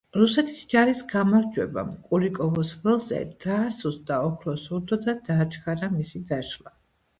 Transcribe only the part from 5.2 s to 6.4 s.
დააჩქარა მისი